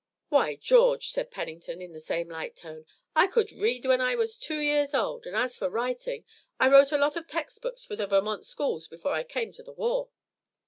[0.29, 4.35] "Why, George," said Pennington in the same light tone, "I could read when I was
[4.35, 6.25] two years old, and, as for writing,
[6.59, 9.61] I wrote a lot of text books for the Vermont schools before I came to
[9.61, 10.09] the war."